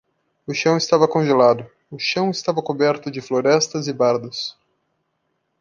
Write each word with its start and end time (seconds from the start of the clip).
O 0.47 0.53
chão 0.55 0.77
estava 0.77 1.07
congelado; 1.07 1.69
o 1.91 1.99
chão 1.99 2.31
estava 2.31 2.59
coberto 2.59 3.11
de 3.11 3.21
florestas 3.21 3.87
e 3.87 3.93
bardos. 3.93 4.57